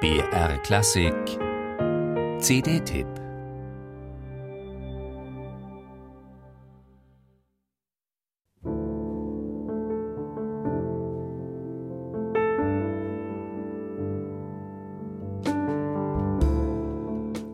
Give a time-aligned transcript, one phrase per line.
[0.00, 1.12] BR Klassik
[2.38, 3.06] CD-Tipp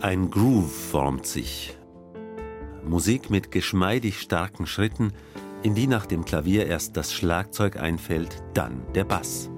[0.00, 1.76] Ein Groove formt sich.
[2.84, 5.12] Musik mit geschmeidig starken Schritten,
[5.64, 9.50] in die nach dem Klavier erst das Schlagzeug einfällt, dann der Bass.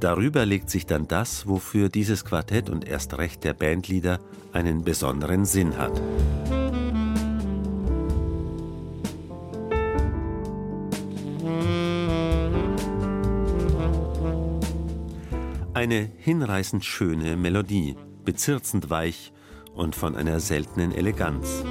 [0.00, 4.20] Darüber legt sich dann das, wofür dieses Quartett und erst recht der Bandleader
[4.52, 6.00] einen besonderen Sinn hat.
[15.72, 19.32] Eine hinreißend schöne Melodie, bezirzend weich
[19.74, 21.64] und von einer seltenen Eleganz.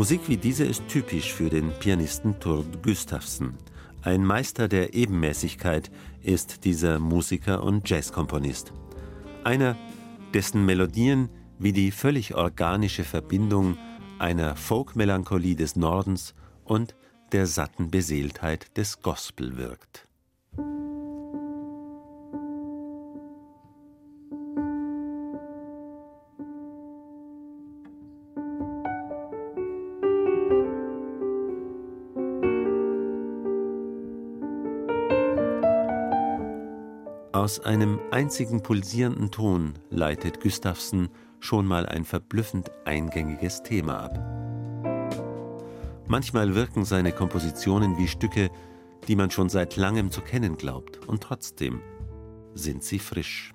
[0.00, 3.58] Musik wie diese ist typisch für den Pianisten Tord Gustafsson.
[4.00, 5.90] Ein Meister der Ebenmäßigkeit
[6.22, 8.72] ist dieser Musiker und Jazzkomponist.
[9.44, 9.76] Einer,
[10.32, 11.28] dessen Melodien
[11.58, 13.76] wie die völlig organische Verbindung
[14.18, 16.34] einer Folkmelancholie des Nordens
[16.64, 16.96] und
[17.32, 20.08] der satten Beseeltheit des Gospel wirkt.
[37.40, 44.18] Aus einem einzigen pulsierenden Ton leitet Gustafsson schon mal ein verblüffend eingängiges Thema ab.
[46.06, 48.50] Manchmal wirken seine Kompositionen wie Stücke,
[49.08, 51.80] die man schon seit langem zu kennen glaubt, und trotzdem
[52.52, 53.54] sind sie frisch.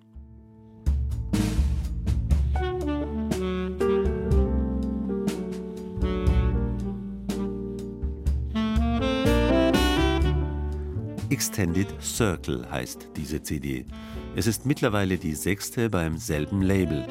[11.29, 13.85] Extended Circle heißt diese CD.
[14.35, 17.07] Es ist mittlerweile die sechste beim selben Label.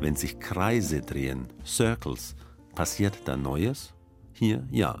[0.00, 2.36] Wenn sich Kreise drehen, Circles,
[2.74, 3.94] passiert da Neues?
[4.32, 4.98] Hier ja.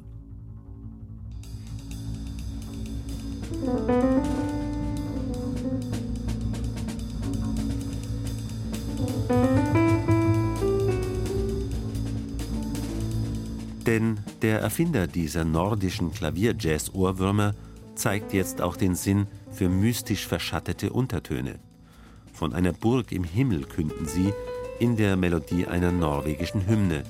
[13.86, 17.54] Denn der Erfinder dieser nordischen Klavier-Jazz-Ohrwürmer
[17.98, 21.58] zeigt jetzt auch den Sinn für mystisch verschattete Untertöne.
[22.32, 24.32] Von einer Burg im Himmel künden sie
[24.78, 27.02] in der Melodie einer norwegischen Hymne.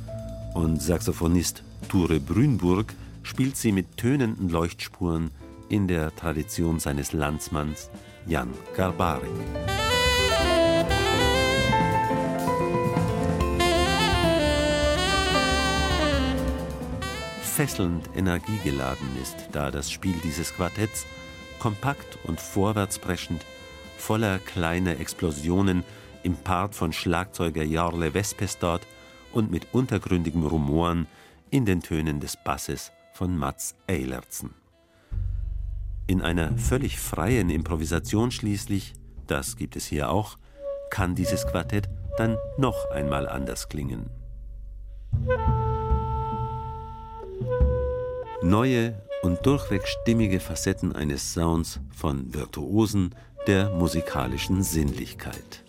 [0.54, 5.30] Und Saxophonist Ture Brünburg spielt sie mit tönenden Leuchtspuren
[5.68, 7.90] in der Tradition seines Landsmanns
[8.26, 9.87] Jan Garbarek.
[17.58, 21.06] Fesselnd energiegeladen ist, da das Spiel dieses Quartetts
[21.58, 23.44] kompakt und vorwärtspreschend,
[23.96, 25.82] voller kleiner Explosionen
[26.22, 28.82] im Part von Schlagzeuger Jarle Vespestad
[29.32, 31.08] und mit untergründigem Rumoren
[31.50, 34.54] in den Tönen des Basses von Mats Eilertsen.
[36.06, 38.92] In einer völlig freien Improvisation schließlich,
[39.26, 40.38] das gibt es hier auch,
[40.90, 44.10] kann dieses Quartett dann noch einmal anders klingen.
[48.42, 53.12] Neue und durchweg stimmige Facetten eines Sounds von Virtuosen
[53.48, 55.64] der musikalischen Sinnlichkeit.